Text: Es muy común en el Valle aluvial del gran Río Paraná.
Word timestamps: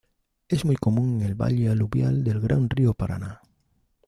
Es 0.47 0.65
muy 0.65 0.77
común 0.77 1.21
en 1.21 1.27
el 1.27 1.35
Valle 1.35 1.69
aluvial 1.69 2.23
del 2.23 2.39
gran 2.39 2.71
Río 2.71 2.95
Paraná. 2.95 3.39